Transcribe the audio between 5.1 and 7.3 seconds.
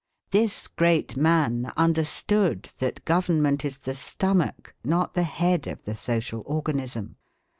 the head of the social organism.